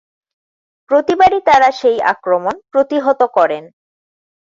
প্রতিবারই 0.91 1.39
তারা 1.41 1.69
সেই 1.71 1.97
আক্রমণ 2.03 2.55
প্রতিহত 2.71 3.21
করেন। 3.33 3.63